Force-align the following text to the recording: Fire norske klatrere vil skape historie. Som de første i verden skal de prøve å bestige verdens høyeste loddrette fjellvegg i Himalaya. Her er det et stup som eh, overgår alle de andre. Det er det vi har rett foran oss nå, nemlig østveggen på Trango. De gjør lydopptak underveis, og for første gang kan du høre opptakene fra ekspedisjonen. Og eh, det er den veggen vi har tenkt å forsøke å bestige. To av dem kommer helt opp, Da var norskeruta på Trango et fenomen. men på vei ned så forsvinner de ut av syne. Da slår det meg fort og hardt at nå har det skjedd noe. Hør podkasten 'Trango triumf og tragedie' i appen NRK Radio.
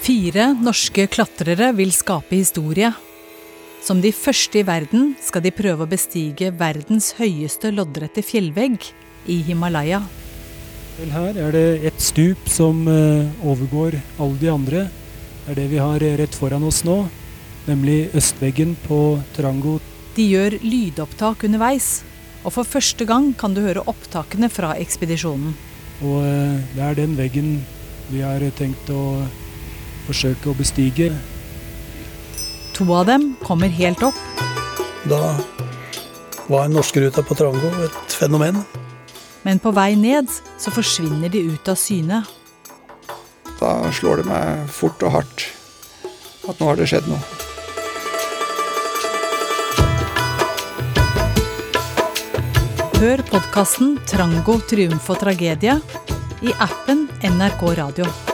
Fire 0.00 0.46
norske 0.58 1.04
klatrere 1.06 1.70
vil 1.76 1.92
skape 1.94 2.34
historie. 2.34 2.90
Som 3.84 4.00
de 4.02 4.10
første 4.12 4.60
i 4.60 4.64
verden 4.66 5.14
skal 5.22 5.44
de 5.44 5.52
prøve 5.54 5.86
å 5.86 5.90
bestige 5.90 6.50
verdens 6.50 7.12
høyeste 7.20 7.70
loddrette 7.72 8.24
fjellvegg 8.26 8.90
i 9.30 9.38
Himalaya. 9.46 10.02
Her 11.00 11.38
er 11.38 11.54
det 11.54 11.68
et 11.88 12.02
stup 12.02 12.50
som 12.50 12.82
eh, 12.90 13.30
overgår 13.46 13.96
alle 14.18 14.36
de 14.42 14.50
andre. 14.52 14.82
Det 15.46 15.54
er 15.54 15.60
det 15.62 15.70
vi 15.70 15.80
har 15.80 16.02
rett 16.20 16.36
foran 16.36 16.66
oss 16.66 16.82
nå, 16.84 16.98
nemlig 17.70 18.10
østveggen 18.18 18.74
på 18.84 19.00
Trango. 19.38 19.78
De 20.18 20.26
gjør 20.26 20.58
lydopptak 20.60 21.46
underveis, 21.48 22.02
og 22.44 22.52
for 22.58 22.68
første 22.68 23.06
gang 23.08 23.30
kan 23.38 23.56
du 23.56 23.62
høre 23.64 23.86
opptakene 23.88 24.50
fra 24.52 24.74
ekspedisjonen. 24.82 25.54
Og 26.00 26.22
eh, 26.24 26.60
det 26.74 26.82
er 26.86 26.98
den 26.98 27.16
veggen 27.18 27.50
vi 28.10 28.22
har 28.24 28.42
tenkt 28.58 28.88
å 28.90 29.22
forsøke 30.06 30.50
å 30.50 30.56
bestige. 30.58 31.12
To 32.74 32.86
av 32.96 33.06
dem 33.10 33.34
kommer 33.44 33.68
helt 33.68 34.02
opp, 34.02 34.16
Da 35.08 35.36
var 36.48 36.68
norskeruta 36.68 37.22
på 37.24 37.34
Trango 37.38 37.70
et 37.84 38.12
fenomen. 38.12 38.64
men 39.44 39.58
på 39.58 39.70
vei 39.72 39.94
ned 39.96 40.28
så 40.58 40.70
forsvinner 40.70 41.28
de 41.32 41.40
ut 41.54 41.68
av 41.68 41.76
syne. 41.80 42.24
Da 43.60 43.92
slår 43.92 44.20
det 44.20 44.26
meg 44.26 44.68
fort 44.68 45.02
og 45.02 45.12
hardt 45.12 45.46
at 46.48 46.60
nå 46.60 46.66
har 46.66 46.76
det 46.76 46.88
skjedd 46.88 47.08
noe. 47.08 47.20
Hør 53.00 53.22
podkasten 53.24 53.94
'Trango 54.04 54.58
triumf 54.68 55.06
og 55.08 55.22
tragedie' 55.22 55.78
i 56.44 56.52
appen 56.66 57.06
NRK 57.24 57.70
Radio. 57.78 58.29